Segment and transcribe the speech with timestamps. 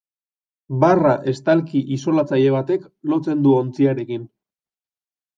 [0.83, 4.25] Barra estalki isolatzaile batek lotzen du ontziarekin.